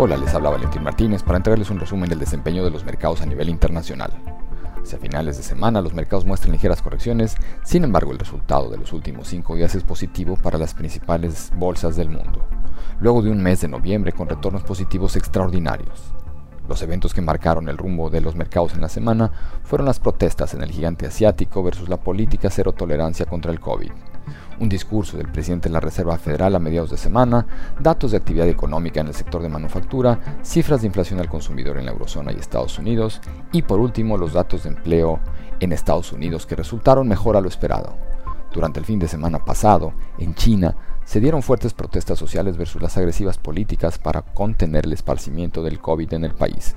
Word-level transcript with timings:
Hola, 0.00 0.16
les 0.16 0.32
habla 0.32 0.50
Valentín 0.50 0.84
Martínez 0.84 1.24
para 1.24 1.38
entregarles 1.38 1.70
un 1.70 1.80
resumen 1.80 2.08
del 2.08 2.20
desempeño 2.20 2.62
de 2.62 2.70
los 2.70 2.84
mercados 2.84 3.20
a 3.20 3.26
nivel 3.26 3.48
internacional. 3.48 4.12
Hacia 4.80 4.96
finales 4.96 5.36
de 5.36 5.42
semana 5.42 5.80
los 5.80 5.92
mercados 5.92 6.24
muestran 6.24 6.52
ligeras 6.52 6.82
correcciones, 6.82 7.34
sin 7.64 7.82
embargo 7.82 8.12
el 8.12 8.20
resultado 8.20 8.70
de 8.70 8.78
los 8.78 8.92
últimos 8.92 9.26
cinco 9.26 9.56
días 9.56 9.74
es 9.74 9.82
positivo 9.82 10.36
para 10.36 10.56
las 10.56 10.72
principales 10.72 11.50
bolsas 11.56 11.96
del 11.96 12.10
mundo, 12.10 12.46
luego 13.00 13.22
de 13.22 13.30
un 13.32 13.42
mes 13.42 13.60
de 13.60 13.66
noviembre 13.66 14.12
con 14.12 14.28
retornos 14.28 14.62
positivos 14.62 15.16
extraordinarios. 15.16 16.14
Los 16.68 16.80
eventos 16.80 17.12
que 17.12 17.20
marcaron 17.20 17.68
el 17.68 17.76
rumbo 17.76 18.08
de 18.08 18.20
los 18.20 18.36
mercados 18.36 18.74
en 18.74 18.82
la 18.82 18.88
semana 18.88 19.32
fueron 19.64 19.88
las 19.88 19.98
protestas 19.98 20.54
en 20.54 20.62
el 20.62 20.70
gigante 20.70 21.08
asiático 21.08 21.60
versus 21.64 21.88
la 21.88 21.96
política 21.96 22.50
cero 22.50 22.72
tolerancia 22.72 23.26
contra 23.26 23.50
el 23.50 23.58
COVID 23.58 23.90
un 24.60 24.68
discurso 24.68 25.16
del 25.16 25.28
presidente 25.28 25.68
de 25.68 25.72
la 25.72 25.80
Reserva 25.80 26.18
Federal 26.18 26.54
a 26.54 26.58
mediados 26.58 26.90
de 26.90 26.96
semana, 26.96 27.46
datos 27.80 28.10
de 28.10 28.16
actividad 28.16 28.48
económica 28.48 29.00
en 29.00 29.08
el 29.08 29.14
sector 29.14 29.42
de 29.42 29.48
manufactura, 29.48 30.18
cifras 30.42 30.80
de 30.80 30.86
inflación 30.86 31.20
al 31.20 31.28
consumidor 31.28 31.78
en 31.78 31.86
la 31.86 31.92
eurozona 31.92 32.32
y 32.32 32.36
Estados 32.36 32.78
Unidos, 32.78 33.20
y 33.52 33.62
por 33.62 33.80
último 33.80 34.16
los 34.16 34.32
datos 34.32 34.64
de 34.64 34.70
empleo 34.70 35.20
en 35.60 35.72
Estados 35.72 36.12
Unidos 36.12 36.46
que 36.46 36.56
resultaron 36.56 37.08
mejor 37.08 37.36
a 37.36 37.40
lo 37.40 37.48
esperado. 37.48 37.96
Durante 38.52 38.80
el 38.80 38.86
fin 38.86 38.98
de 38.98 39.08
semana 39.08 39.44
pasado, 39.44 39.92
en 40.18 40.34
China, 40.34 40.74
se 41.04 41.20
dieron 41.20 41.42
fuertes 41.42 41.72
protestas 41.72 42.18
sociales 42.18 42.56
versus 42.56 42.82
las 42.82 42.96
agresivas 42.96 43.38
políticas 43.38 43.98
para 43.98 44.22
contener 44.22 44.86
el 44.86 44.92
esparcimiento 44.92 45.62
del 45.62 45.80
COVID 45.80 46.14
en 46.14 46.24
el 46.24 46.34
país 46.34 46.74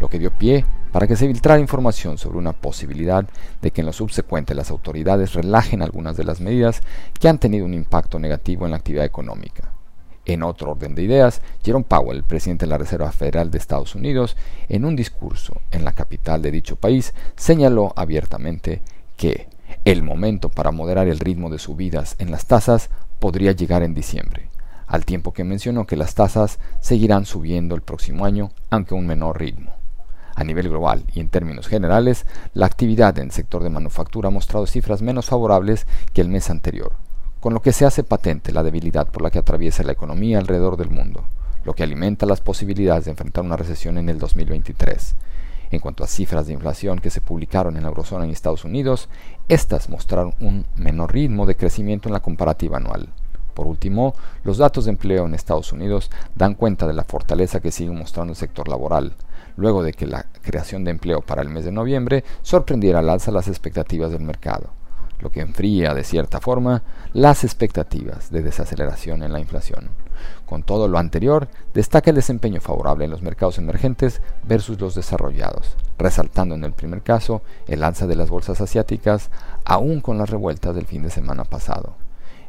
lo 0.00 0.08
que 0.08 0.18
dio 0.18 0.30
pie 0.30 0.64
para 0.92 1.06
que 1.06 1.16
se 1.16 1.26
filtrara 1.26 1.60
información 1.60 2.18
sobre 2.18 2.38
una 2.38 2.52
posibilidad 2.52 3.24
de 3.62 3.70
que 3.70 3.80
en 3.80 3.86
lo 3.86 3.92
subsecuente 3.92 4.54
las 4.54 4.70
autoridades 4.70 5.34
relajen 5.34 5.82
algunas 5.82 6.16
de 6.16 6.24
las 6.24 6.40
medidas 6.40 6.82
que 7.18 7.28
han 7.28 7.38
tenido 7.38 7.64
un 7.64 7.74
impacto 7.74 8.18
negativo 8.18 8.64
en 8.64 8.72
la 8.72 8.78
actividad 8.78 9.04
económica. 9.04 9.72
En 10.26 10.42
otro 10.42 10.72
orden 10.72 10.94
de 10.94 11.02
ideas, 11.02 11.40
Jerome 11.64 11.86
Powell, 11.88 12.18
el 12.18 12.24
presidente 12.24 12.66
de 12.66 12.70
la 12.70 12.78
Reserva 12.78 13.10
Federal 13.10 13.50
de 13.50 13.58
Estados 13.58 13.94
Unidos, 13.94 14.36
en 14.68 14.84
un 14.84 14.94
discurso 14.94 15.60
en 15.70 15.84
la 15.84 15.92
capital 15.92 16.42
de 16.42 16.50
dicho 16.50 16.76
país, 16.76 17.14
señaló 17.36 17.92
abiertamente 17.96 18.82
que 19.16 19.48
el 19.84 20.02
momento 20.02 20.48
para 20.48 20.72
moderar 20.72 21.08
el 21.08 21.18
ritmo 21.18 21.48
de 21.48 21.58
subidas 21.58 22.16
en 22.18 22.30
las 22.30 22.46
tasas 22.46 22.90
podría 23.18 23.52
llegar 23.52 23.82
en 23.82 23.94
diciembre, 23.94 24.48
al 24.86 25.04
tiempo 25.04 25.32
que 25.32 25.44
mencionó 25.44 25.86
que 25.86 25.96
las 25.96 26.14
tasas 26.14 26.58
seguirán 26.80 27.24
subiendo 27.24 27.74
el 27.74 27.82
próximo 27.82 28.24
año, 28.24 28.50
aunque 28.68 28.94
a 28.94 28.98
un 28.98 29.06
menor 29.06 29.38
ritmo. 29.38 29.69
A 30.40 30.44
nivel 30.44 30.70
global 30.70 31.04
y 31.12 31.20
en 31.20 31.28
términos 31.28 31.68
generales, 31.68 32.24
la 32.54 32.64
actividad 32.64 33.18
en 33.18 33.26
el 33.26 33.30
sector 33.30 33.62
de 33.62 33.68
manufactura 33.68 34.28
ha 34.28 34.30
mostrado 34.30 34.66
cifras 34.66 35.02
menos 35.02 35.26
favorables 35.26 35.86
que 36.14 36.22
el 36.22 36.30
mes 36.30 36.48
anterior, 36.48 36.92
con 37.40 37.52
lo 37.52 37.60
que 37.60 37.72
se 37.72 37.84
hace 37.84 38.04
patente 38.04 38.50
la 38.50 38.62
debilidad 38.62 39.06
por 39.06 39.20
la 39.20 39.30
que 39.30 39.38
atraviesa 39.38 39.82
la 39.82 39.92
economía 39.92 40.38
alrededor 40.38 40.78
del 40.78 40.88
mundo, 40.88 41.26
lo 41.62 41.74
que 41.74 41.82
alimenta 41.82 42.24
las 42.24 42.40
posibilidades 42.40 43.04
de 43.04 43.10
enfrentar 43.10 43.44
una 43.44 43.58
recesión 43.58 43.98
en 43.98 44.08
el 44.08 44.18
2023. 44.18 45.14
En 45.72 45.78
cuanto 45.78 46.04
a 46.04 46.06
cifras 46.06 46.46
de 46.46 46.54
inflación 46.54 47.00
que 47.00 47.10
se 47.10 47.20
publicaron 47.20 47.76
en 47.76 47.82
la 47.82 47.90
eurozona 47.90 48.26
y 48.26 48.30
Estados 48.30 48.64
Unidos, 48.64 49.10
estas 49.48 49.90
mostraron 49.90 50.32
un 50.40 50.64
menor 50.74 51.12
ritmo 51.12 51.44
de 51.44 51.56
crecimiento 51.56 52.08
en 52.08 52.14
la 52.14 52.20
comparativa 52.20 52.78
anual. 52.78 53.10
Por 53.60 53.66
último, 53.66 54.14
los 54.42 54.56
datos 54.56 54.86
de 54.86 54.92
empleo 54.92 55.26
en 55.26 55.34
Estados 55.34 55.70
Unidos 55.70 56.10
dan 56.34 56.54
cuenta 56.54 56.86
de 56.86 56.94
la 56.94 57.04
fortaleza 57.04 57.60
que 57.60 57.70
sigue 57.70 57.90
mostrando 57.90 58.32
el 58.32 58.36
sector 58.38 58.68
laboral, 58.68 59.12
luego 59.58 59.82
de 59.82 59.92
que 59.92 60.06
la 60.06 60.24
creación 60.40 60.82
de 60.82 60.92
empleo 60.92 61.20
para 61.20 61.42
el 61.42 61.50
mes 61.50 61.66
de 61.66 61.70
noviembre 61.70 62.24
sorprendiera 62.40 63.00
al 63.00 63.10
alza 63.10 63.30
las 63.30 63.48
expectativas 63.48 64.12
del 64.12 64.22
mercado, 64.22 64.70
lo 65.18 65.30
que 65.30 65.42
enfría 65.42 65.92
de 65.92 66.04
cierta 66.04 66.40
forma 66.40 66.84
las 67.12 67.44
expectativas 67.44 68.30
de 68.30 68.40
desaceleración 68.40 69.22
en 69.22 69.34
la 69.34 69.40
inflación. 69.40 69.90
Con 70.46 70.62
todo 70.62 70.88
lo 70.88 70.96
anterior, 70.96 71.48
destaca 71.74 72.08
el 72.08 72.16
desempeño 72.16 72.62
favorable 72.62 73.04
en 73.04 73.10
los 73.10 73.20
mercados 73.20 73.58
emergentes 73.58 74.22
versus 74.42 74.80
los 74.80 74.94
desarrollados, 74.94 75.76
resaltando 75.98 76.54
en 76.54 76.64
el 76.64 76.72
primer 76.72 77.02
caso 77.02 77.42
el 77.68 77.84
alza 77.84 78.06
de 78.06 78.16
las 78.16 78.30
bolsas 78.30 78.62
asiáticas, 78.62 79.28
aún 79.66 80.00
con 80.00 80.16
las 80.16 80.30
revueltas 80.30 80.74
del 80.74 80.86
fin 80.86 81.02
de 81.02 81.10
semana 81.10 81.44
pasado. 81.44 81.96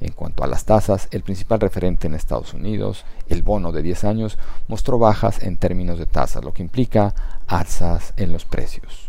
En 0.00 0.12
cuanto 0.12 0.44
a 0.44 0.46
las 0.46 0.64
tasas, 0.64 1.08
el 1.10 1.22
principal 1.22 1.60
referente 1.60 2.06
en 2.06 2.14
Estados 2.14 2.54
Unidos, 2.54 3.04
el 3.28 3.42
bono 3.42 3.72
de 3.72 3.82
10 3.82 4.04
años, 4.04 4.38
mostró 4.68 4.98
bajas 4.98 5.42
en 5.42 5.56
términos 5.56 5.98
de 5.98 6.06
tasas, 6.06 6.44
lo 6.44 6.52
que 6.52 6.62
implica 6.62 7.14
alzas 7.46 8.14
en 8.16 8.32
los 8.32 8.44
precios. 8.44 9.08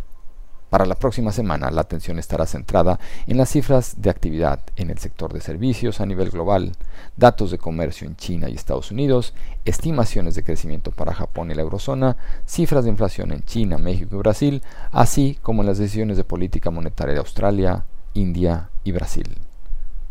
Para 0.70 0.86
la 0.86 0.96
próxima 0.96 1.32
semana, 1.32 1.72
la 1.72 1.82
atención 1.82 2.20
estará 2.20 2.46
centrada 2.46 3.00
en 3.26 3.38
las 3.38 3.50
cifras 3.50 3.96
de 3.98 4.12
actividad 4.12 4.60
en 4.76 4.92
el 4.92 5.00
sector 5.00 5.34
de 5.34 5.42
servicios 5.42 6.00
a 6.00 6.06
nivel 6.06 6.30
global, 6.30 6.74
datos 7.18 7.50
de 7.50 7.58
comercio 7.58 8.08
en 8.08 8.16
China 8.16 8.50
y 8.50 8.54
Estados 8.54 8.92
Unidos, 8.92 9.34
estimaciones 9.66 10.36
de 10.36 10.44
crecimiento 10.44 10.92
para 10.92 11.16
Japón 11.16 11.50
y 11.50 11.56
la 11.56 11.64
eurozona, 11.64 12.18
cifras 12.46 12.84
de 12.84 12.92
inflación 12.92 13.32
en 13.32 13.42
China, 13.44 13.80
México 13.80 14.16
y 14.16 14.20
Brasil, 14.20 14.62
así 14.92 15.40
como 15.42 15.64
las 15.64 15.80
decisiones 15.80 16.18
de 16.18 16.24
política 16.24 16.70
monetaria 16.70 17.16
de 17.16 17.20
Australia, 17.20 17.86
India 18.14 18.70
y 18.84 18.92
Brasil. 18.92 19.49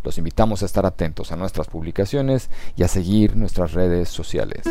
Los 0.05 0.19
invitamos 0.19 0.63
a 0.63 0.67
estar 0.67 0.87
atentos 0.87 1.33
a 1.33 1.37
nuestras 1.37 1.67
publicaciones 1.69 2.51
y 2.77 2.83
a 2.83 2.89
seguir 2.89 3.37
nuestras 3.37 3.73
redes 3.73 4.09
sociales. 4.09 4.63